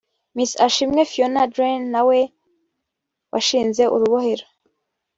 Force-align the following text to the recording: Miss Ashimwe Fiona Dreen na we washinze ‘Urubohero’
Miss 0.35 0.51
Ashimwe 0.65 1.01
Fiona 1.11 1.43
Dreen 1.53 1.81
na 1.93 2.01
we 2.07 2.19
washinze 3.33 3.83
‘Urubohero’ 3.95 4.45